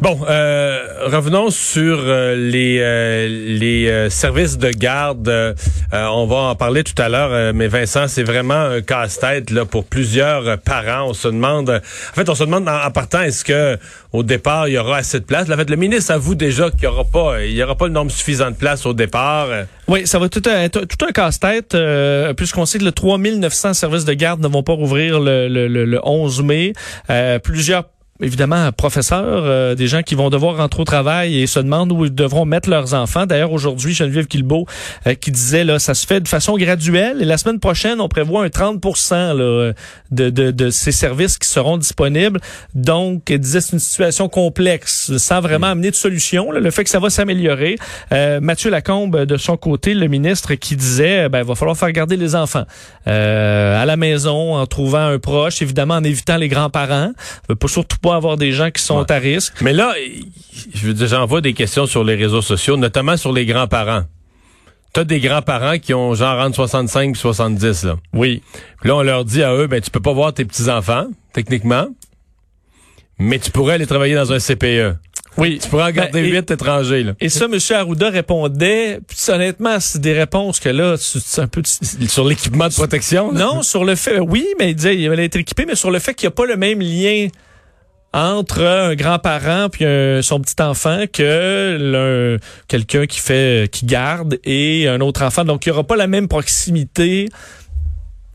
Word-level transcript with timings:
Bon, 0.00 0.20
euh, 0.28 1.06
revenons 1.06 1.50
sur 1.50 1.98
euh, 1.98 2.36
les 2.36 2.78
euh, 2.80 3.26
les 3.26 4.08
services 4.10 4.56
de 4.56 4.70
garde. 4.70 5.56
on 5.92 6.26
va 6.26 6.36
en 6.36 6.54
parler 6.54 6.84
tout 6.84 7.00
à 7.02 7.08
l'heure, 7.08 7.52
mais 7.52 7.66
Vincent, 7.66 8.06
c'est 8.06 8.22
vraiment 8.22 8.54
un 8.54 8.80
casse-tête 8.80 9.50
là 9.50 9.64
pour 9.64 9.84
plusieurs 9.84 10.58
parents. 10.58 11.08
On 11.08 11.14
se 11.14 11.26
demande, 11.26 11.70
en 11.70 12.14
fait, 12.14 12.28
on 12.28 12.36
se 12.36 12.44
demande 12.44 12.68
en, 12.68 12.90
partant, 12.92 13.22
est-ce 13.22 13.44
que 13.44 13.76
au 14.12 14.22
départ 14.22 14.68
il 14.68 14.74
y 14.74 14.78
aura 14.78 14.98
assez 14.98 15.18
de 15.18 15.24
place? 15.24 15.50
En 15.50 15.56
fait, 15.56 15.68
le 15.68 15.76
ministre 15.76 16.12
avoue 16.12 16.36
déjà 16.36 16.70
qu'il 16.70 16.84
y 16.84 16.86
aura 16.86 17.04
pas, 17.04 17.44
il 17.44 17.52
y 17.52 17.62
aura 17.62 17.74
pas 17.74 17.86
le 17.86 17.92
nombre 17.92 18.12
suffisant 18.12 18.50
de 18.50 18.56
place 18.56 18.86
au 18.86 18.92
départ. 18.92 19.48
Oui, 19.88 20.06
ça 20.06 20.20
va 20.20 20.28
tout 20.28 20.46
être 20.48 20.84
tout 20.84 21.04
un 21.06 21.10
casse-tête, 21.10 21.76
puisqu'on 22.36 22.66
sait 22.66 22.78
que 22.78 22.84
le 22.84 22.92
3900 22.92 23.74
services 23.74 24.04
de 24.04 24.12
garde 24.12 24.40
ne 24.40 24.48
vont 24.48 24.62
pas 24.62 24.74
rouvrir 24.74 25.18
le, 25.18 25.48
le, 25.48 25.66
le 25.66 26.00
11 26.04 26.42
mai. 26.44 26.72
plusieurs 27.42 27.84
évidemment 28.20 28.70
professeurs, 28.72 29.44
euh, 29.44 29.74
des 29.74 29.86
gens 29.86 30.02
qui 30.02 30.14
vont 30.14 30.30
devoir 30.30 30.56
rentrer 30.56 30.82
au 30.82 30.84
travail 30.84 31.40
et 31.40 31.46
se 31.46 31.60
demandent 31.60 31.92
où 31.92 32.04
ils 32.04 32.14
devront 32.14 32.44
mettre 32.44 32.68
leurs 32.68 32.94
enfants. 32.94 33.26
D'ailleurs, 33.26 33.52
aujourd'hui, 33.52 33.94
Geneviève 33.94 34.26
Guilbeault 34.26 34.66
euh, 35.06 35.14
qui 35.14 35.30
disait 35.30 35.64
là, 35.64 35.78
ça 35.78 35.94
se 35.94 36.06
fait 36.06 36.20
de 36.20 36.28
façon 36.28 36.56
graduelle 36.56 37.22
et 37.22 37.24
la 37.24 37.38
semaine 37.38 37.60
prochaine, 37.60 38.00
on 38.00 38.08
prévoit 38.08 38.44
un 38.44 38.48
30 38.48 38.84
là, 39.10 39.72
de, 40.10 40.30
de, 40.30 40.50
de, 40.50 40.70
ces 40.70 40.92
services 40.92 41.38
qui 41.38 41.48
seront 41.48 41.76
disponibles. 41.76 42.40
Donc, 42.74 43.30
elle 43.30 43.38
disait 43.38 43.60
c'est 43.60 43.72
une 43.72 43.78
situation 43.78 44.28
complexe, 44.28 45.16
sans 45.16 45.40
vraiment 45.40 45.68
amener 45.68 45.90
de 45.90 45.96
solution. 45.96 46.50
le 46.50 46.70
fait 46.70 46.84
que 46.84 46.90
ça 46.90 46.98
va 46.98 47.10
s'améliorer. 47.10 47.76
Euh, 48.12 48.40
Mathieu 48.40 48.70
Lacombe, 48.70 49.24
de 49.24 49.36
son 49.36 49.56
côté, 49.56 49.94
le 49.94 50.08
ministre, 50.08 50.54
qui 50.54 50.76
disait, 50.76 51.28
ben, 51.28 51.40
il 51.40 51.44
va 51.44 51.54
falloir 51.54 51.76
faire 51.76 51.92
garder 51.92 52.16
les 52.16 52.34
enfants 52.34 52.64
à 53.06 53.86
la 53.86 53.96
maison 53.96 54.56
en 54.56 54.66
trouvant 54.66 55.06
un 55.06 55.18
proche, 55.18 55.62
évidemment 55.62 55.94
en 55.94 56.04
évitant 56.04 56.36
les 56.36 56.48
grands-parents. 56.48 57.12
Pas 57.58 57.68
surtout 57.68 57.96
pas 57.98 58.07
avoir 58.16 58.36
des 58.36 58.52
gens 58.52 58.70
qui 58.70 58.82
sont 58.82 59.10
à 59.10 59.18
risque. 59.18 59.60
Mais 59.60 59.72
là, 59.72 59.94
je 60.74 60.92
j'envoie 61.06 61.40
des 61.40 61.52
questions 61.52 61.86
sur 61.86 62.04
les 62.04 62.14
réseaux 62.14 62.42
sociaux, 62.42 62.76
notamment 62.76 63.16
sur 63.16 63.32
les 63.32 63.46
grands-parents. 63.46 64.04
T'as 64.92 65.04
des 65.04 65.20
grands-parents 65.20 65.78
qui 65.78 65.92
ont 65.94 66.14
genre 66.14 66.40
entre 66.40 66.56
65 66.56 67.10
et 67.10 67.14
70, 67.14 67.84
là. 67.84 67.96
Oui. 68.14 68.42
Puis 68.80 68.88
là, 68.88 68.96
on 68.96 69.02
leur 69.02 69.24
dit 69.24 69.42
à 69.42 69.54
eux, 69.54 69.66
ben, 69.66 69.80
tu 69.80 69.90
peux 69.90 70.00
pas 70.00 70.12
voir 70.12 70.32
tes 70.32 70.44
petits-enfants, 70.44 71.06
techniquement, 71.32 71.88
mais 73.18 73.38
tu 73.38 73.50
pourrais 73.50 73.74
aller 73.74 73.86
travailler 73.86 74.14
dans 74.14 74.32
un 74.32 74.38
CPE. 74.38 74.96
Oui. 75.36 75.58
Tu 75.62 75.68
pourrais 75.68 75.84
en 75.84 75.90
garder 75.90 76.22
ben, 76.22 76.32
huit 76.32 76.50
étrangers, 76.50 77.04
là. 77.04 77.12
Et 77.20 77.28
ça, 77.28 77.44
M. 77.44 77.58
Arruda 77.70 78.10
répondait, 78.10 79.00
honnêtement, 79.28 79.78
c'est 79.78 80.00
des 80.00 80.12
réponses 80.12 80.58
que 80.58 80.68
là, 80.68 80.96
c'est 80.98 81.40
un 81.40 81.46
peu... 81.46 81.62
Sur 82.08 82.24
l'équipement 82.24 82.68
de 82.68 82.74
protection? 82.74 83.32
Non, 83.32 83.62
sur 83.62 83.84
le 83.84 83.94
fait, 83.94 84.18
oui, 84.18 84.46
mais 84.58 84.70
il 84.70 84.74
disait, 84.74 84.96
il 84.96 85.08
allait 85.10 85.26
être 85.26 85.36
équipé, 85.36 85.64
mais 85.66 85.76
sur 85.76 85.90
le 85.90 85.98
fait 86.00 86.14
qu'il 86.14 86.26
n'y 86.26 86.32
a 86.32 86.34
pas 86.34 86.46
le 86.46 86.56
même 86.56 86.80
lien 86.80 87.28
entre 88.12 88.62
un 88.62 88.94
grand-parent 88.94 89.68
puis 89.70 89.84
son 90.22 90.40
petit 90.40 90.60
enfant 90.62 91.04
que 91.12 92.38
quelqu'un 92.66 93.06
qui 93.06 93.20
fait 93.20 93.70
qui 93.70 93.86
garde 93.86 94.38
et 94.44 94.88
un 94.88 95.00
autre 95.00 95.22
enfant. 95.22 95.44
Donc 95.44 95.66
il 95.66 95.68
y 95.68 95.72
aura 95.72 95.84
pas 95.84 95.96
la 95.96 96.06
même 96.06 96.28
proximité. 96.28 97.28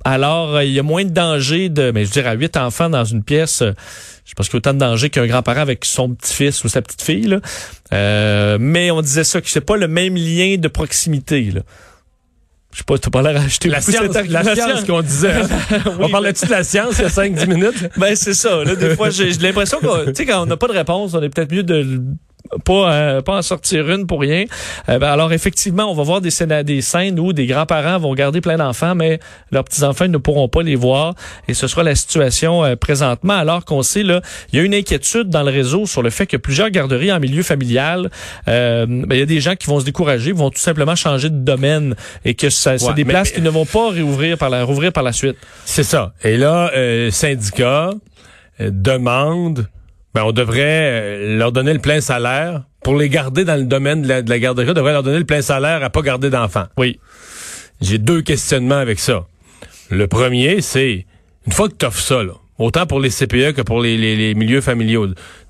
Alors 0.06 0.62
il 0.62 0.72
y 0.72 0.80
a 0.80 0.84
moins 0.84 1.06
de 1.06 1.10
danger 1.10 1.70
de 1.70 1.92
mais 1.92 2.06
je 2.06 2.12
dirais 2.12 2.30
à 2.30 2.34
huit 2.34 2.56
enfants 2.58 2.90
dans 2.90 3.06
une 3.06 3.24
pièce 3.24 3.64
je 4.26 4.34
pense 4.36 4.48
qu'il 4.48 4.56
y 4.56 4.58
a 4.58 4.60
autant 4.60 4.74
de 4.74 4.80
danger 4.80 5.10
qu'un 5.10 5.28
grand-parent 5.28 5.60
avec 5.60 5.86
son 5.86 6.10
petit-fils 6.10 6.64
ou 6.64 6.70
sa 6.70 6.82
petite-fille. 6.82 7.38
Euh, 7.94 8.58
mais 8.60 8.92
on 8.92 9.02
disait 9.02 9.24
ça 9.24 9.42
que 9.42 9.50
c'est 9.50 9.62
pas 9.62 9.78
le 9.78 9.88
même 9.88 10.16
lien 10.16 10.56
de 10.58 10.68
proximité 10.68 11.52
je 12.74 12.80
sais 12.80 12.84
pas, 12.86 12.98
tu 12.98 13.10
pas 13.10 13.22
l'air 13.22 13.40
acheter 13.40 13.70
la 13.70 13.82
science, 13.82 14.16
la, 14.16 14.44
la 14.44 14.56
science 14.56 14.84
qu'on 14.84 15.02
disait. 15.02 15.32
Hein? 15.32 15.48
on 16.00 16.10
parlait-tu 16.10 16.46
de 16.46 16.52
la 16.52 16.64
science 16.64 16.96
il 16.98 17.04
y 17.04 17.06
a 17.06 17.10
5-10 17.10 17.48
minutes? 17.48 17.90
Ben, 17.98 18.16
c'est 18.16 18.34
ça. 18.34 18.64
Là, 18.64 18.76
des 18.76 18.96
fois, 18.96 19.12
j'ai 19.12 19.32
l'impression 19.34 19.80
que, 19.80 20.08
tu 20.08 20.16
sais, 20.16 20.26
quand 20.26 20.42
on 20.42 20.46
n'a 20.48 20.58
pas 20.58 20.68
de 20.68 20.74
réponse, 20.74 21.14
on 21.14 21.22
est 21.22 21.30
peut-être 21.30 21.52
mieux 21.52 21.64
de 21.64 22.02
pas 22.64 22.94
euh, 22.94 23.22
pas 23.22 23.38
en 23.38 23.42
sortir 23.42 23.90
une 23.90 24.08
pour 24.08 24.22
rien. 24.22 24.46
Euh, 24.90 25.00
ben, 25.00 25.08
alors 25.08 25.34
effectivement, 25.34 25.90
on 25.90 25.94
va 25.94 26.04
voir 26.04 26.22
des 26.22 26.30
scènes, 26.30 26.64
des 26.64 26.82
scènes 26.82 27.20
où 27.20 27.34
des 27.34 27.46
grands-parents 27.46 28.00
vont 28.00 28.14
garder 28.14 28.42
plein 28.42 28.58
d'enfants, 28.58 28.96
mais 28.96 29.20
leurs 29.52 29.64
petits-enfants 29.64 30.08
ne 30.08 30.18
pourront 30.18 30.48
pas 30.48 30.64
les 30.64 30.76
voir. 30.76 31.16
Et 31.48 31.54
ce 31.54 31.68
sera 31.68 31.84
la 31.84 31.96
situation 31.96 32.64
euh, 32.64 32.76
présentement, 32.76 33.34
alors 33.34 33.66
qu'on 33.66 33.84
sait 33.84 34.04
là, 34.04 34.22
il 34.52 34.60
y 34.60 34.62
a 34.62 34.66
une 34.66 34.74
inquiétude 34.74 35.30
dans 35.30 35.44
le 35.44 35.52
réseau 35.52 35.86
sur 35.86 36.02
le 36.02 36.10
fait 36.10 36.26
que 36.26 36.38
plusieurs 36.38 36.70
garderies 36.70 37.12
en 37.12 37.20
milieu 37.20 37.44
familial, 37.44 38.10
ben, 38.46 39.06
il 39.12 39.18
y 39.18 39.22
a 39.22 39.26
des 39.26 39.42
gens 39.42 39.56
qui 39.56 39.68
vont 39.68 39.80
se 39.80 39.86
décourager, 39.86 40.32
vont 40.32 40.50
tout 40.50 40.60
simplement 40.60 40.96
changer 40.96 41.30
de 41.30 41.38
domaine 41.38 41.96
et 42.26 42.34
que 42.34 42.50
ça, 42.50 42.78
c'est 42.78 42.94
des 42.94 43.06
places 43.06 43.32
qui 43.32 43.42
ne 43.42 43.50
vont 43.50 43.66
pas 43.66 43.90
réouvrir 43.90 44.38
par 44.38 44.50
la 44.50 44.64
rouvrir 44.64 44.92
par 44.92 45.04
la 45.04 45.14
suite. 45.14 45.38
C'est 45.66 45.84
ça. 45.84 46.14
Et 46.24 46.38
là, 46.38 46.72
syndicat 47.12 47.92
demande 48.60 49.68
ben, 50.14 50.24
on 50.24 50.32
devrait 50.32 50.62
euh, 50.62 51.38
leur 51.38 51.52
donner 51.52 51.74
le 51.74 51.80
plein 51.80 52.02
salaire 52.02 52.64
pour 52.84 52.96
les 52.96 53.10
garder 53.10 53.46
dans 53.46 53.56
le 53.56 53.66
domaine 53.66 54.02
de 54.02 54.08
la, 54.08 54.40
garderie. 54.40 54.70
On 54.70 54.74
devrait 54.74 54.94
leur 54.94 55.04
donner 55.04 55.20
le 55.20 55.26
plein 55.26 55.42
salaire 55.42 55.84
à 55.84 55.90
pas 55.90 56.02
garder 56.02 56.30
d'enfants. 56.30 56.68
Oui. 56.78 57.00
J'ai 57.82 57.98
deux 57.98 58.22
questionnements 58.22 58.78
avec 58.78 59.00
ça. 59.00 59.26
Le 59.90 60.08
premier, 60.08 60.62
c'est 60.62 61.06
une 61.46 61.54
fois 61.54 61.70
que 61.70 61.76
tu 61.76 61.86
offres 61.86 62.02
ça, 62.02 62.22
autant 62.58 62.86
pour 62.86 63.00
les 63.00 63.10
CPE 63.10 63.54
que 63.54 63.62
pour 63.62 63.82
les, 63.82 63.98
les 63.98 64.34
milieux 64.36 64.62
familiaux, 64.62 65.08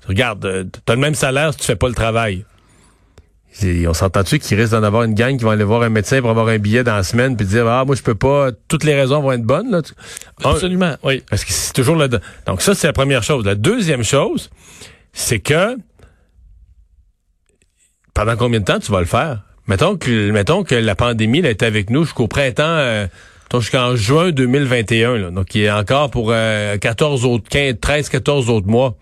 regarde, 0.08 0.44
euh, 0.44 0.64
tu 0.64 0.92
as 0.92 0.94
le 0.94 1.00
même 1.00 1.14
salaire 1.14 1.52
si 1.52 1.60
tu 1.60 1.66
fais 1.66 1.76
pas 1.76 1.88
le 1.88 1.94
travail 1.94 2.44
on 3.62 3.94
s'entend-tu 3.94 4.38
qu'il 4.38 4.58
risque 4.58 4.72
d'en 4.72 4.82
avoir 4.82 5.04
une 5.04 5.14
gang 5.14 5.36
qui 5.36 5.44
va 5.44 5.52
aller 5.52 5.64
voir 5.64 5.82
un 5.82 5.88
médecin 5.88 6.20
pour 6.20 6.30
avoir 6.30 6.48
un 6.48 6.58
billet 6.58 6.84
dans 6.84 6.96
la 6.96 7.02
semaine 7.02 7.36
puis 7.36 7.46
dire 7.46 7.66
ah 7.66 7.84
moi 7.84 7.94
je 7.94 8.02
peux 8.02 8.14
pas 8.14 8.50
toutes 8.68 8.84
les 8.84 8.94
raisons 8.94 9.20
vont 9.20 9.32
être 9.32 9.42
bonnes 9.42 9.70
là. 9.70 9.80
Absolument, 10.42 10.96
oui. 11.02 11.22
Parce 11.30 11.44
que 11.44 11.52
c'est 11.52 11.72
toujours 11.72 11.96
le 11.96 12.08
donc 12.46 12.62
ça 12.62 12.74
c'est 12.74 12.86
la 12.86 12.92
première 12.92 13.22
chose. 13.22 13.44
La 13.44 13.54
deuxième 13.54 14.02
chose, 14.02 14.50
c'est 15.12 15.38
que 15.38 15.76
pendant 18.12 18.36
combien 18.36 18.60
de 18.60 18.64
temps 18.64 18.78
tu 18.78 18.90
vas 18.90 19.00
le 19.00 19.06
faire? 19.06 19.42
Mettons 19.66 19.96
que 19.96 20.30
mettons 20.30 20.64
que 20.64 20.74
la 20.74 20.94
pandémie 20.94 21.38
elle 21.38 21.46
est 21.46 21.62
avec 21.62 21.90
nous 21.90 22.04
jusqu'au 22.04 22.28
printemps 22.28 22.64
euh, 22.66 23.06
jusqu'en 23.54 23.94
juin 23.94 24.32
2021 24.32 25.16
là. 25.16 25.30
Donc 25.30 25.54
il 25.54 25.68
a 25.68 25.78
encore 25.78 26.10
pour 26.10 26.28
14 26.28 27.24
euh, 27.24 27.28
autres 27.28 27.48
15 27.48 27.76
13 27.80 28.08
14 28.08 28.50
autres 28.50 28.66
mois. 28.66 28.96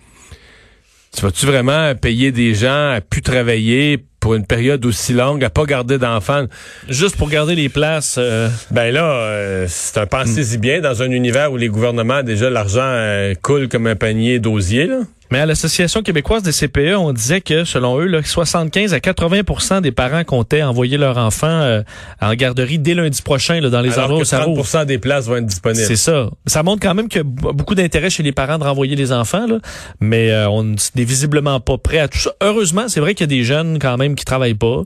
Tu 1.14 1.22
vas-tu 1.22 1.46
vraiment 1.46 1.94
payer 1.94 2.32
des 2.32 2.54
gens 2.54 2.92
à 2.92 3.00
plus 3.00 3.22
travailler 3.22 4.04
pour 4.22 4.34
une 4.34 4.46
période 4.46 4.86
aussi 4.86 5.12
longue, 5.12 5.42
à 5.44 5.50
pas 5.50 5.64
garder 5.64 5.98
d'enfants? 5.98 6.46
Juste 6.88 7.16
pour 7.16 7.28
garder 7.28 7.56
les 7.56 7.68
places. 7.68 8.14
Euh, 8.18 8.48
ben 8.70 8.94
là, 8.94 9.04
euh, 9.04 9.66
c'est 9.68 9.98
un 9.98 10.06
pensez-y 10.06 10.58
bien 10.58 10.80
dans 10.80 11.02
un 11.02 11.10
univers 11.10 11.52
où 11.52 11.56
les 11.56 11.68
gouvernements, 11.68 12.22
déjà, 12.22 12.48
l'argent 12.48 12.80
euh, 12.84 13.34
coule 13.42 13.68
comme 13.68 13.88
un 13.88 13.96
panier 13.96 14.38
d'osier, 14.38 14.86
là. 14.86 15.00
Mais 15.32 15.38
à 15.38 15.46
l'Association 15.46 16.02
québécoise 16.02 16.42
des 16.42 16.52
CPE, 16.52 16.94
on 16.98 17.10
disait 17.10 17.40
que, 17.40 17.64
selon 17.64 17.98
eux, 17.98 18.04
là, 18.04 18.22
75 18.22 18.92
à 18.92 18.98
80% 18.98 19.80
des 19.80 19.90
parents 19.90 20.24
comptaient 20.24 20.62
envoyer 20.62 20.98
leurs 20.98 21.16
enfants 21.16 21.46
euh, 21.46 21.82
en 22.20 22.34
garderie 22.34 22.78
dès 22.78 22.92
lundi 22.92 23.22
prochain 23.22 23.58
là, 23.58 23.70
dans 23.70 23.80
les 23.80 23.94
Alors 23.94 24.10
endroits 24.10 24.20
où 24.20 24.24
ça 24.26 24.40
30 24.40 24.86
des 24.86 24.98
places 24.98 25.28
vont 25.28 25.36
être 25.36 25.46
disponibles. 25.46 25.86
C'est 25.86 25.96
ça. 25.96 26.28
Ça 26.46 26.62
montre 26.62 26.82
quand 26.82 26.92
même 26.92 27.08
qu'il 27.08 27.22
y 27.22 27.24
a 27.24 27.52
beaucoup 27.54 27.74
d'intérêt 27.74 28.10
chez 28.10 28.22
les 28.22 28.32
parents 28.32 28.58
de 28.58 28.64
renvoyer 28.64 28.94
les 28.94 29.10
enfants, 29.10 29.46
là, 29.46 29.56
mais 30.00 30.30
euh, 30.30 30.50
on 30.50 30.64
n'est 30.64 30.76
visiblement 30.96 31.60
pas 31.60 31.78
prêt 31.78 32.00
à 32.00 32.08
tout 32.08 32.18
ça. 32.18 32.34
Heureusement, 32.42 32.88
c'est 32.88 33.00
vrai 33.00 33.14
qu'il 33.14 33.24
y 33.24 33.32
a 33.34 33.34
des 33.34 33.42
jeunes 33.42 33.78
quand 33.78 33.96
même 33.96 34.11
qui 34.14 34.24
travaillent 34.24 34.54
pas 34.54 34.82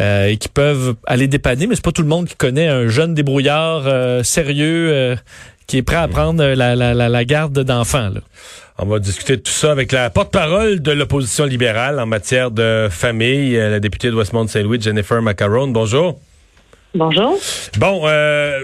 euh, 0.00 0.26
et 0.26 0.36
qui 0.36 0.48
peuvent 0.48 0.94
aller 1.06 1.28
dépanner, 1.28 1.66
mais 1.66 1.74
c'est 1.74 1.84
pas 1.84 1.92
tout 1.92 2.02
le 2.02 2.08
monde 2.08 2.26
qui 2.26 2.36
connaît 2.36 2.68
un 2.68 2.88
jeune 2.88 3.14
débrouillard 3.14 3.84
sérieux 4.24 5.16
qui 5.66 5.78
est 5.78 5.82
prêt 5.82 5.96
à 5.96 6.08
prendre 6.08 6.44
la, 6.44 6.76
la, 6.76 6.94
la, 6.94 7.08
la 7.08 7.24
garde 7.24 7.58
d'enfants. 7.58 8.10
On 8.76 8.86
va 8.86 8.98
discuter 8.98 9.36
de 9.36 9.42
tout 9.42 9.52
ça 9.52 9.70
avec 9.70 9.92
la 9.92 10.10
porte-parole 10.10 10.80
de 10.80 10.90
l'opposition 10.90 11.44
libérale 11.44 12.00
en 12.00 12.06
matière 12.06 12.50
de 12.50 12.88
famille, 12.90 13.56
euh, 13.56 13.70
la 13.70 13.78
députée 13.78 14.10
de 14.10 14.16
Westmont-Saint-Louis, 14.16 14.80
Jennifer 14.80 15.22
Macaron. 15.22 15.68
Bonjour. 15.68 16.18
Bonjour. 16.94 17.34
Bon, 17.80 18.02
euh, 18.04 18.60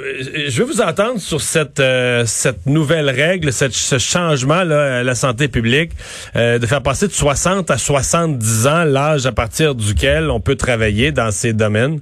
je 0.46 0.62
veux 0.62 0.68
vous 0.68 0.80
entendre 0.80 1.18
sur 1.18 1.40
cette 1.40 1.80
euh, 1.80 2.22
cette 2.26 2.64
nouvelle 2.66 3.10
règle, 3.10 3.52
cette, 3.52 3.72
ce 3.72 3.98
changement 3.98 4.62
là 4.62 4.98
à 4.98 5.02
la 5.02 5.16
santé 5.16 5.48
publique, 5.48 5.90
de 6.36 6.64
faire 6.64 6.82
passer 6.82 7.08
de 7.08 7.12
60 7.12 7.70
à 7.72 7.76
70 7.76 8.68
ans 8.68 8.84
l'âge 8.84 9.26
à 9.26 9.32
partir 9.32 9.74
duquel 9.74 10.30
on 10.30 10.38
peut 10.38 10.54
travailler 10.54 11.10
dans 11.10 11.32
ces 11.32 11.52
domaines. 11.52 11.98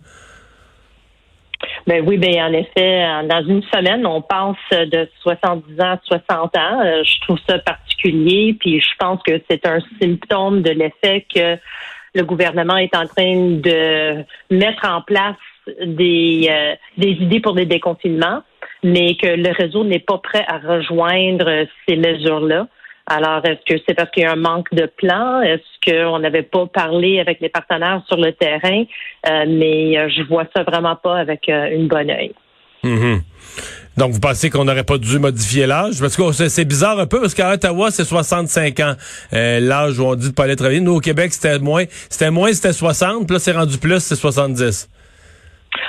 Ben 1.86 2.04
oui, 2.06 2.18
ben 2.18 2.34
en 2.42 2.52
effet, 2.52 3.06
dans 3.26 3.42
une 3.48 3.62
semaine, 3.74 4.06
on 4.06 4.20
passe 4.20 4.56
de 4.70 5.08
70 5.22 5.80
ans 5.80 5.92
à 5.92 6.00
60 6.04 6.56
ans. 6.56 7.02
Je 7.04 7.20
trouve 7.22 7.38
ça 7.48 7.58
particulier, 7.58 8.54
puis 8.60 8.80
je 8.80 8.96
pense 8.98 9.22
que 9.22 9.40
c'est 9.50 9.66
un 9.66 9.78
symptôme 9.98 10.60
de 10.60 10.70
l'effet 10.72 11.24
que 11.34 11.56
le 12.14 12.24
gouvernement 12.24 12.76
est 12.76 12.94
en 12.94 13.06
train 13.06 13.34
de 13.34 14.24
mettre 14.50 14.84
en 14.86 15.00
place 15.00 15.36
des, 15.84 16.48
euh, 16.50 16.74
des 16.96 17.10
idées 17.10 17.40
pour 17.40 17.54
des 17.54 17.66
déconfinements, 17.66 18.42
mais 18.82 19.16
que 19.16 19.26
le 19.26 19.50
réseau 19.52 19.84
n'est 19.84 19.98
pas 19.98 20.18
prêt 20.18 20.44
à 20.46 20.58
rejoindre 20.58 21.66
ces 21.88 21.96
mesures-là. 21.96 22.66
Alors, 23.06 23.42
est-ce 23.44 23.64
que 23.64 23.80
c'est 23.86 23.94
parce 23.94 24.10
qu'il 24.10 24.24
y 24.24 24.26
a 24.26 24.32
un 24.32 24.36
manque 24.36 24.72
de 24.72 24.86
plan? 24.86 25.40
Est-ce 25.40 25.90
qu'on 25.90 26.18
n'avait 26.18 26.42
pas 26.42 26.66
parlé 26.66 27.20
avec 27.20 27.40
les 27.40 27.48
partenaires 27.48 28.02
sur 28.06 28.18
le 28.18 28.32
terrain? 28.32 28.84
Euh, 29.28 29.44
mais 29.48 29.96
euh, 29.96 30.08
je 30.10 30.22
vois 30.24 30.44
ça 30.54 30.62
vraiment 30.62 30.96
pas 30.96 31.16
avec 31.16 31.48
une 31.48 31.88
bonne 31.88 32.10
œil. 32.10 32.34
Mhm. 32.84 33.22
Donc, 33.98 34.12
vous 34.12 34.20
pensez 34.20 34.48
qu'on 34.48 34.64
n'aurait 34.64 34.84
pas 34.84 34.96
dû 34.96 35.18
modifier 35.18 35.66
l'âge? 35.66 35.98
Parce 35.98 36.16
que 36.16 36.32
c'est 36.32 36.64
bizarre 36.64 37.00
un 37.00 37.06
peu, 37.06 37.20
parce 37.20 37.34
qu'à 37.34 37.52
Ottawa, 37.52 37.90
c'est 37.90 38.04
65 38.04 38.78
ans, 38.78 38.94
euh, 39.32 39.58
l'âge 39.58 39.98
où 39.98 40.04
on 40.04 40.14
dit 40.14 40.28
de 40.28 40.34
pas 40.34 40.44
aller 40.44 40.54
travailler. 40.54 40.80
Nous, 40.80 40.94
au 40.94 41.00
Québec, 41.00 41.32
c'était 41.32 41.58
moins, 41.58 41.84
c'était 42.08 42.30
moins, 42.30 42.52
c'était 42.52 42.72
60, 42.72 43.26
puis 43.26 43.34
là, 43.34 43.40
c'est 43.40 43.52
rendu 43.52 43.76
plus, 43.78 43.98
c'est 43.98 44.14
70. 44.14 44.88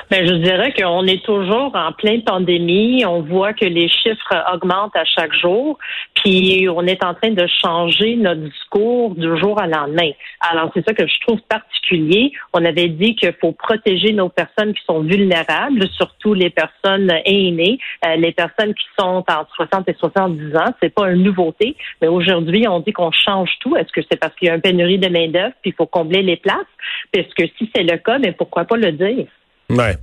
Ben, 0.10 0.25
je 0.25 0.34
dirais 0.34 0.74
qu'on 0.74 1.06
est 1.06 1.24
toujours 1.24 1.72
en 1.75 1.92
pleine 1.92 2.24
pandémie. 2.24 3.06
On 3.06 3.22
voit 3.22 3.54
que 3.54 3.66
les 3.66 3.88
chiffres 3.90 4.44
augmentent 4.54 4.96
à 4.96 5.06
chaque 5.06 5.34
jour. 5.34 5.78
Puis 6.16 6.68
on 6.69 6.86
est 6.88 7.04
en 7.04 7.13
train 7.13 7.31
de 7.31 7.48
changer 7.62 8.16
notre 8.16 8.42
discours 8.42 9.16
du 9.16 9.38
jour 9.38 9.62
à 9.62 9.68
lendemain. 9.68 10.12
Alors, 10.42 10.72
c'est 10.74 10.86
ça 10.86 10.94
que 10.94 11.06
je 11.07 11.19
trouve 11.22 11.40
particulier. 11.42 12.31
On 12.54 12.66
avait 12.66 12.88
dit 12.88 13.16
qu'il 13.16 13.34
faut 13.40 13.51
protéger 13.51 14.13
nos 14.13 14.30
personnes 14.30 14.74
qui 14.74 14.84
sont 14.86 15.01
vulnérables, 15.01 15.88
surtout 15.96 16.34
les 16.34 16.50
personnes 16.50 17.12
aînées, 17.25 17.78
euh, 18.06 18.16
les 18.16 18.31
personnes 18.31 18.74
qui 18.74 18.86
sont 18.98 19.24
entre 19.28 19.54
60 19.56 19.88
et 19.90 19.96
70 20.00 20.56
ans. 20.56 20.74
C'est 20.81 20.94
pas 20.94 21.12
une 21.12 21.24
nouveauté. 21.24 21.75
Mais 22.01 22.07
aujourd'hui, 22.07 22.68
on 22.68 22.80
dit 22.80 22.94
qu'on 22.94 23.12
change 23.12 23.51
tout. 23.60 23.75
Est-ce 23.75 23.92
que 23.92 24.01
c'est 24.10 24.19
parce 24.19 24.36
qu'il 24.36 24.48
y 24.48 24.51
a 24.51 24.56
une 24.56 24.62
pénurie 24.62 25.00
de 25.00 25.10
main-d'œuvre 25.10 25.54
puis 25.62 25.72
il 25.72 25.75
faut 25.75 25.86
combler 25.86 26.22
les 26.22 26.38
places? 26.38 26.57
Parce 27.13 27.34
que 27.34 27.46
si 27.57 27.69
c'est 27.75 27.84
le 27.84 27.98
cas, 27.98 28.18
mais 28.19 28.31
pourquoi 28.31 28.66
pas 28.66 28.78
le 28.78 28.92
dire? 28.92 29.28
Ouais. 29.69 29.98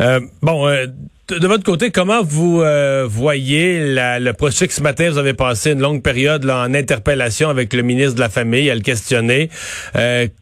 Euh, 0.00 0.20
bon, 0.42 0.68
euh, 0.68 0.86
de, 1.28 1.46
votre 1.46 1.64
côté, 1.64 1.90
comment 1.90 2.22
vous 2.22 2.60
euh, 2.60 3.06
voyez 3.08 3.80
la, 3.80 4.20
le 4.20 4.32
procès 4.32 4.68
que 4.68 4.74
ce 4.74 4.82
matin, 4.82 5.10
vous 5.10 5.18
avez 5.18 5.32
passé 5.32 5.72
une 5.72 5.80
longue 5.80 6.02
période 6.02 6.48
en 6.48 6.74
interpellation 6.74 7.48
avec 7.48 7.72
le 7.72 7.82
ministre 7.82 8.14
de 8.14 8.20
la 8.20 8.28
Famille 8.28 8.70
à 8.70 8.74
le 8.74 8.82
questionner. 8.82 9.50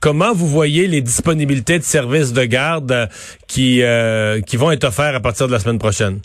comment 0.00 0.35
vous 0.35 0.49
voyez 0.49 0.87
les 0.87 1.00
disponibilités 1.00 1.79
de 1.79 1.85
services 1.85 2.32
de 2.32 2.44
garde 2.44 3.09
qui, 3.47 3.82
qui 4.47 4.56
vont 4.56 4.71
être 4.73 4.85
offerts 4.85 5.15
à 5.15 5.20
partir 5.20 5.47
de 5.47 5.53
la 5.53 5.61
semaine 5.61 5.79
prochaine? 5.79 6.20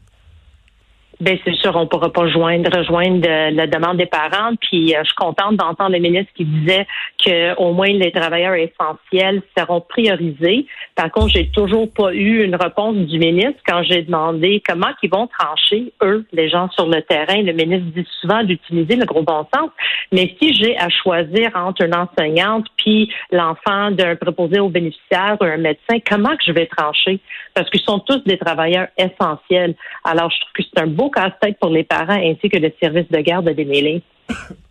Ben 1.19 1.37
c'est 1.43 1.55
sûr, 1.55 1.75
on 1.75 1.85
pourra 1.85 2.13
pas 2.13 2.29
joindre, 2.29 2.71
rejoindre 2.73 3.27
la 3.27 3.67
demande 3.67 3.97
des 3.97 4.05
parents. 4.05 4.55
Puis 4.61 4.95
euh, 4.95 4.99
je 5.01 5.07
suis 5.07 5.15
contente 5.15 5.57
d'entendre 5.57 5.91
le 5.91 5.99
ministre 5.99 6.31
qui 6.33 6.45
disait 6.45 6.87
que 7.25 7.55
au 7.57 7.73
moins 7.73 7.89
les 7.89 8.11
travailleurs 8.13 8.53
essentiels 8.53 9.41
seront 9.57 9.81
priorisés. 9.81 10.65
Par 10.95 11.11
contre, 11.11 11.29
j'ai 11.33 11.49
toujours 11.49 11.91
pas 11.91 12.13
eu 12.13 12.45
une 12.45 12.55
réponse 12.55 12.95
du 12.95 13.19
ministre 13.19 13.59
quand 13.67 13.83
j'ai 13.83 14.03
demandé 14.03 14.63
comment 14.65 14.91
ils 15.03 15.09
vont 15.09 15.27
trancher 15.27 15.91
eux, 16.01 16.25
les 16.31 16.47
gens 16.47 16.69
sur 16.71 16.87
le 16.87 17.01
terrain. 17.01 17.41
Le 17.41 17.51
ministre 17.51 17.87
dit 17.93 18.07
souvent 18.21 18.43
d'utiliser 18.43 18.95
le 18.95 19.05
gros 19.05 19.23
bon 19.23 19.45
sens. 19.53 19.69
Mais 20.13 20.33
si 20.41 20.53
j'ai 20.53 20.77
à 20.77 20.87
choisir 20.87 21.51
entre 21.53 21.83
une 21.83 21.95
enseignante 21.95 22.65
puis 22.77 23.11
l'enfant 23.31 23.91
d'un 23.91 24.15
préposé 24.15 24.61
aux 24.61 24.69
bénéficiaires 24.69 25.35
ou 25.41 25.43
un 25.43 25.57
médecin, 25.57 25.97
comment 26.09 26.35
que 26.37 26.43
je 26.47 26.53
vais 26.53 26.67
trancher? 26.67 27.19
Parce 27.53 27.69
qu'ils 27.69 27.81
sont 27.81 27.99
tous 27.99 28.23
des 28.23 28.37
travailleurs 28.37 28.87
essentiels. 28.97 29.75
Alors 30.05 30.31
je 30.31 30.39
trouve 30.39 30.53
que 30.53 30.63
c'est 30.63 30.81
un 30.81 30.87
beau 30.87 31.08
casse-tête 31.09 31.57
pour 31.59 31.69
les 31.69 31.83
parents 31.83 32.19
ainsi 32.21 32.49
que 32.49 32.57
le 32.57 32.71
service 32.81 33.09
de 33.09 33.19
garde 33.19 33.45
de 33.45 33.53
démêlés. 33.53 34.01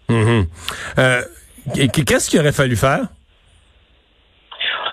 Mhm. 0.08 0.46
Euh, 0.98 1.22
qu'est-ce 1.74 2.30
qu'il 2.30 2.40
aurait 2.40 2.52
fallu 2.52 2.76
faire? 2.76 3.08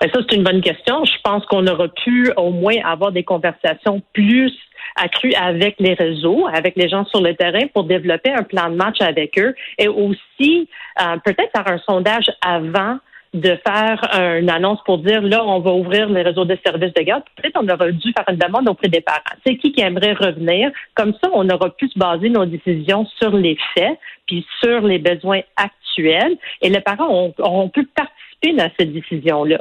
Ça, 0.02 0.20
c'est 0.28 0.36
une 0.36 0.44
bonne 0.44 0.60
question. 0.60 1.04
Je 1.04 1.20
pense 1.24 1.44
qu'on 1.46 1.66
aurait 1.66 1.90
pu 2.04 2.30
au 2.36 2.50
moins 2.50 2.76
avoir 2.84 3.12
des 3.12 3.24
conversations 3.24 4.02
plus 4.12 4.52
accrues 4.96 5.34
avec 5.34 5.76
les 5.78 5.94
réseaux, 5.94 6.46
avec 6.52 6.76
les 6.76 6.88
gens 6.88 7.04
sur 7.06 7.20
le 7.20 7.34
terrain 7.34 7.66
pour 7.72 7.84
développer 7.84 8.30
un 8.30 8.42
plan 8.42 8.70
de 8.70 8.76
match 8.76 9.00
avec 9.00 9.38
eux 9.38 9.54
et 9.78 9.88
aussi 9.88 10.68
euh, 11.00 11.16
peut-être 11.24 11.50
faire 11.52 11.68
un 11.68 11.78
sondage 11.78 12.30
avant 12.40 12.98
de 13.36 13.58
faire 13.66 14.00
une 14.40 14.50
annonce 14.50 14.80
pour 14.84 14.98
dire 14.98 15.22
là, 15.22 15.44
on 15.44 15.60
va 15.60 15.72
ouvrir 15.72 16.08
les 16.08 16.22
réseaux 16.22 16.44
de 16.44 16.56
services 16.64 16.94
de 16.94 17.02
garde. 17.02 17.22
Peut-être 17.36 17.58
on 17.62 17.68
aurait 17.68 17.92
dû 17.92 18.12
faire 18.12 18.24
une 18.28 18.38
demande 18.38 18.68
auprès 18.68 18.88
des 18.88 19.00
parents. 19.00 19.20
C'est 19.46 19.56
qui 19.56 19.72
qui 19.72 19.80
aimerait 19.82 20.14
revenir? 20.14 20.70
Comme 20.94 21.12
ça, 21.22 21.30
on 21.32 21.48
aura 21.48 21.70
pu 21.70 21.88
se 21.88 21.98
baser 21.98 22.28
nos 22.28 22.46
décisions 22.46 23.06
sur 23.18 23.30
les 23.30 23.56
faits, 23.74 23.98
puis 24.26 24.46
sur 24.62 24.80
les 24.80 24.98
besoins 24.98 25.40
actuels. 25.56 26.36
Et 26.62 26.68
les 26.68 26.80
parents 26.80 27.08
ont, 27.08 27.34
ont 27.38 27.68
pu 27.68 27.84
participer 27.84 28.52
dans 28.52 28.70
cette 28.78 28.92
décision-là. 28.92 29.58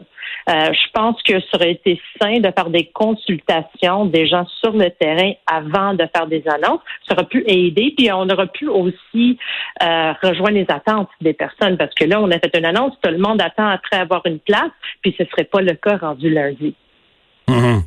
Euh, 0.50 0.74
je 0.74 0.92
pense 0.94 1.22
que 1.24 1.40
ça 1.40 1.48
aurait 1.56 1.72
été 1.72 2.00
sain 2.22 2.40
de 2.40 2.52
faire 2.56 2.70
des 2.70 2.86
consultations 2.94 4.06
des 4.06 4.28
gens 4.28 4.46
sur 4.62 4.74
le 4.74 4.90
terrain 4.92 5.32
avant 5.48 5.94
de 5.94 6.06
faire 6.16 6.28
des 6.28 6.44
annonces. 6.48 6.82
Ça 7.08 7.16
aurait 7.16 7.26
pu 7.26 7.44
aider, 7.48 7.94
puis 7.98 8.12
on 8.12 8.30
aurait 8.30 8.48
pu 8.48 8.68
aussi 8.68 9.38
euh, 9.82 10.14
rejoindre 10.22 10.56
les 10.56 10.68
attentes 10.70 11.10
des 11.22 11.34
personnes, 11.34 11.78
parce 11.78 11.94
que 11.96 12.06
là, 12.06 12.22
on 12.22 12.30
a 12.32 12.40
fait 12.40 12.56
une 12.58 12.66
annonce, 12.66 12.94
tout 13.02 13.12
le 13.12 13.18
monde 13.18 13.42
attend 13.42 13.68
après 13.68 13.98
avoir 13.98 14.26
une 14.26 14.40
place, 14.40 14.72
puis 15.02 15.16
ce 15.18 15.26
serait 15.26 15.46
pas 15.46 15.62
le 15.62 15.74
cas 15.74 15.98
rendu 15.98 16.30
lundi. 16.30 16.76
Mhm. 17.48 17.84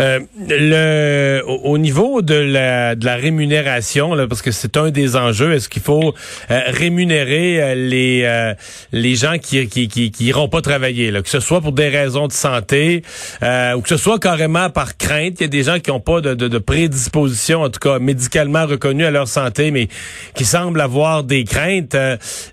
Euh, 0.00 0.20
le, 0.48 1.42
au, 1.46 1.78
niveau 1.78 2.22
de 2.22 2.34
la, 2.34 2.96
de 2.96 3.04
la 3.04 3.14
rémunération, 3.14 4.14
là, 4.14 4.26
parce 4.26 4.42
que 4.42 4.50
c'est 4.50 4.76
un 4.76 4.90
des 4.90 5.14
enjeux, 5.14 5.54
est-ce 5.54 5.68
qu'il 5.68 5.82
faut 5.82 6.12
euh, 6.50 6.60
rémunérer 6.66 7.62
euh, 7.62 7.74
les 7.76 8.54
les 8.92 9.14
gens 9.14 9.38
qui, 9.38 9.68
qui, 9.68 9.86
qui, 9.86 10.10
qui, 10.10 10.24
iront 10.24 10.48
pas 10.48 10.60
travailler, 10.60 11.12
là, 11.12 11.22
que 11.22 11.28
ce 11.28 11.38
soit 11.38 11.60
pour 11.60 11.70
des 11.70 11.88
raisons 11.88 12.26
de 12.26 12.32
santé 12.32 13.02
ou 13.42 13.80
que 13.80 13.88
ce 13.88 13.96
soit 13.96 14.18
carrément 14.18 14.70
par 14.70 14.96
crainte. 14.96 15.34
Il 15.38 15.42
y 15.42 15.44
a 15.44 15.48
des 15.48 15.62
gens 15.62 15.78
qui 15.78 15.90
n'ont 15.90 16.00
pas 16.00 16.20
de, 16.20 16.34
de, 16.34 16.48
de, 16.48 16.58
prédisposition, 16.58 17.62
en 17.62 17.70
tout 17.70 17.80
cas 17.80 17.98
médicalement 17.98 18.66
reconnue 18.66 19.04
à 19.04 19.10
leur 19.10 19.28
santé, 19.28 19.70
mais 19.70 19.88
qui 20.34 20.44
semblent 20.44 20.80
avoir 20.80 21.22
des 21.22 21.44
craintes. 21.44 21.96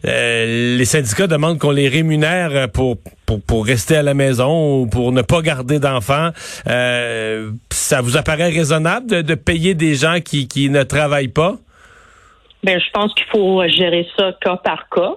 les 0.03 0.85
syndicats 0.85 1.27
demandent 1.27 1.57
qu'on 1.57 1.71
les 1.71 1.87
rémunère 1.87 2.69
pour 2.69 2.97
pour, 3.25 3.41
pour 3.41 3.65
rester 3.65 3.95
à 3.95 4.03
la 4.03 4.13
maison 4.13 4.81
ou 4.81 4.87
pour 4.87 5.11
ne 5.11 5.21
pas 5.21 5.41
garder 5.41 5.79
d'enfants. 5.79 6.29
Euh, 6.67 7.51
ça 7.71 8.01
vous 8.01 8.17
apparaît 8.17 8.49
raisonnable 8.49 9.07
de, 9.07 9.21
de, 9.21 9.35
payer 9.35 9.73
des 9.73 9.95
gens 9.95 10.19
qui, 10.19 10.47
qui 10.47 10.69
ne 10.69 10.83
travaillent 10.83 11.27
pas? 11.27 11.55
Ben, 12.63 12.79
je 12.79 12.91
pense 12.93 13.13
qu'il 13.13 13.25
faut 13.31 13.61
gérer 13.67 14.07
ça 14.17 14.31
cas 14.41 14.57
par 14.57 14.87
cas. 14.89 15.15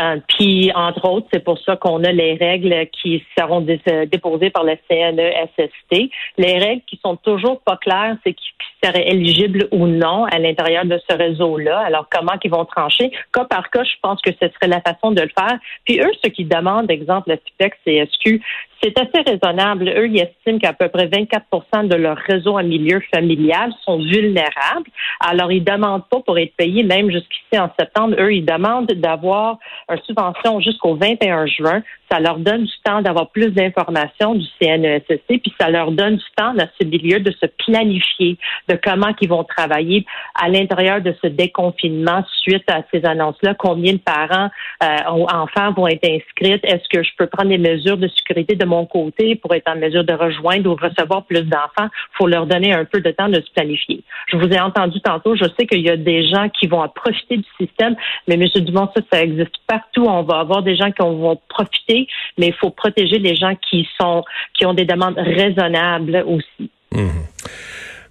Euh, 0.00 0.16
puis, 0.28 0.72
entre 0.74 1.08
autres, 1.08 1.26
c'est 1.32 1.44
pour 1.44 1.58
ça 1.58 1.76
qu'on 1.76 2.02
a 2.04 2.12
les 2.12 2.34
règles 2.34 2.86
qui 2.90 3.22
seront 3.36 3.64
euh, 3.68 4.06
déposées 4.06 4.50
par 4.50 4.64
le 4.64 4.76
CNESST. 4.88 6.10
Les 6.38 6.58
règles 6.58 6.82
qui 6.86 6.98
sont 7.02 7.16
toujours 7.16 7.60
pas 7.60 7.76
claires, 7.76 8.16
c'est 8.24 8.32
qui 8.32 8.48
seraient 8.82 9.08
éligibles 9.08 9.68
ou 9.70 9.86
non 9.86 10.24
à 10.24 10.38
l'intérieur 10.38 10.84
de 10.84 10.98
ce 11.08 11.16
réseau-là. 11.16 11.80
Alors, 11.80 12.06
comment 12.10 12.38
qu'ils 12.38 12.50
vont 12.50 12.64
trancher? 12.64 13.10
Cas 13.32 13.44
par 13.44 13.70
cas, 13.70 13.84
je 13.84 13.94
pense 14.02 14.20
que 14.22 14.30
ce 14.32 14.48
serait 14.48 14.68
la 14.68 14.80
façon 14.80 15.12
de 15.12 15.22
le 15.22 15.30
faire. 15.38 15.58
Puis 15.84 16.00
eux, 16.00 16.10
ceux 16.22 16.30
qui 16.30 16.44
demandent, 16.44 16.90
exemple, 16.90 17.30
le 17.30 17.38
CIPEX 17.46 17.76
et 17.86 18.06
SQ, 18.06 18.40
c'est 18.82 18.98
assez 18.98 19.22
raisonnable. 19.24 19.88
Eux, 19.88 20.08
ils 20.08 20.18
estiment 20.18 20.58
qu'à 20.58 20.72
peu 20.72 20.88
près 20.88 21.06
24 21.06 21.88
de 21.88 21.94
leur 21.94 22.16
réseau 22.16 22.58
en 22.58 22.64
milieu 22.64 23.00
familial 23.14 23.72
sont 23.84 23.98
vulnérables. 23.98 24.90
Alors, 25.20 25.52
ils 25.52 25.62
demandent 25.62 26.08
pas 26.10 26.20
pour 26.20 26.38
être 26.38 26.54
payés, 26.56 26.82
même 26.82 27.10
jusqu'ici 27.10 27.58
en 27.58 27.70
septembre. 27.78 28.16
Eux, 28.18 28.34
ils 28.34 28.44
demandent 28.44 28.90
d'avoir 28.92 29.58
une 29.90 30.02
subvention 30.02 30.60
jusqu'au 30.60 30.94
21 30.94 31.46
juin. 31.46 31.82
Ça 32.10 32.20
leur 32.20 32.38
donne 32.38 32.64
du 32.64 32.72
temps 32.84 33.00
d'avoir 33.00 33.30
plus 33.30 33.50
d'informations 33.50 34.34
du 34.34 34.46
CNESST, 34.60 35.26
puis 35.26 35.54
ça 35.58 35.70
leur 35.70 35.92
donne 35.92 36.16
du 36.16 36.24
temps 36.36 36.54
dans 36.54 36.68
ce 36.80 36.86
milieu 36.86 37.20
de 37.20 37.30
se 37.30 37.46
planifier 37.46 38.36
de 38.68 38.78
comment 38.82 39.14
ils 39.20 39.28
vont 39.28 39.44
travailler 39.44 40.04
à 40.34 40.48
l'intérieur 40.48 41.00
de 41.00 41.14
ce 41.22 41.28
déconfinement 41.28 42.22
suite 42.42 42.68
à 42.70 42.82
ces 42.92 43.04
annonces-là. 43.04 43.54
Combien 43.54 43.94
de 43.94 43.98
parents 43.98 44.50
euh, 44.82 44.96
ou 45.14 45.24
enfants 45.24 45.72
vont 45.72 45.86
être 45.88 46.04
inscrits? 46.04 46.60
Est-ce 46.62 46.88
que 46.88 47.02
je 47.02 47.10
peux 47.16 47.26
prendre 47.26 47.50
des 47.50 47.58
mesures 47.58 47.96
de 47.96 48.08
sécurité 48.08 48.56
de 48.56 48.64
mon 48.64 48.84
côté 48.84 49.36
pour 49.36 49.54
être 49.54 49.68
en 49.68 49.76
mesure 49.76 50.04
de 50.04 50.12
rejoindre 50.12 50.70
ou 50.70 50.74
recevoir 50.74 51.24
plus 51.24 51.42
d'enfants? 51.42 51.88
Faut 52.18 52.26
leur 52.26 52.46
donner 52.46 52.72
un 52.72 52.84
peu 52.84 53.00
de 53.00 53.10
temps 53.10 53.28
de 53.28 53.40
se 53.40 53.50
planifier. 53.52 54.02
Je 54.28 54.36
vous 54.36 54.48
ai 54.48 54.60
entendu 54.60 55.00
tantôt, 55.00 55.34
je 55.36 55.44
sais 55.58 55.66
qu'il 55.66 55.80
y 55.80 55.90
a 55.90 55.96
des 55.96 56.26
gens 56.26 56.48
qui 56.48 56.66
vont 56.66 56.86
profiter 56.88 57.36
du 57.36 57.48
système, 57.58 57.96
mais 58.26 58.34
M. 58.34 58.46
Dumont, 58.64 58.88
ça, 58.94 59.02
ça 59.12 59.22
existe 59.22 59.56
partout. 59.72 60.04
On 60.06 60.22
va 60.22 60.40
avoir 60.40 60.62
des 60.62 60.76
gens 60.76 60.90
qui 60.90 61.02
vont 61.02 61.40
profiter, 61.48 62.06
mais 62.38 62.48
il 62.48 62.54
faut 62.54 62.70
protéger 62.70 63.18
les 63.18 63.36
gens 63.36 63.54
qui 63.70 63.88
sont 63.98 64.24
qui 64.54 64.66
ont 64.66 64.74
des 64.74 64.84
demandes 64.84 65.16
raisonnables 65.16 66.24
aussi. 66.26 66.70
Mmh. 66.92 67.08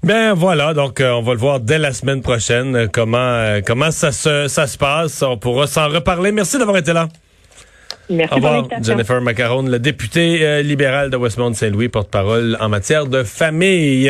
Ben 0.04 0.34
voilà, 0.34 0.74
donc 0.74 1.00
euh, 1.00 1.12
on 1.12 1.22
va 1.22 1.34
le 1.34 1.40
voir 1.40 1.60
dès 1.60 1.78
la 1.78 1.94
semaine 1.94 2.22
prochaine 2.24 2.76
euh, 2.76 2.88
comment 2.92 3.18
euh, 3.20 3.62
comment 3.64 3.92
ça 3.92 4.12
se 4.12 4.48
ça 4.48 4.66
se 4.66 4.76
passe. 4.78 5.22
On 5.22 5.38
pourra 5.38 5.68
s'en 5.68 5.90
reparler. 5.90 6.32
Merci 6.32 6.58
d'avoir 6.58 6.78
été 6.78 6.92
là. 6.92 7.08
Merci 8.10 8.34
Au 8.34 8.36
revoir, 8.38 8.68
Jennifer 8.82 9.22
Macaron, 9.22 9.62
la 9.62 9.80
députée 9.80 10.64
libérale 10.64 11.12
de 11.12 11.16
Westmont-Saint-Louis, 11.16 11.88
porte-parole 11.88 12.58
en 12.60 12.68
matière 12.68 13.06
de 13.06 13.24
famille. 13.24 14.10